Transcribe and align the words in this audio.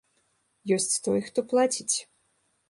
Ёсць 0.77 0.95
той, 1.09 1.19
хто 1.27 1.39
плаціць. 1.53 1.95